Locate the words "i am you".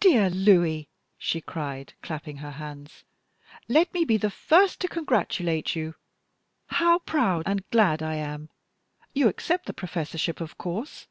8.02-9.28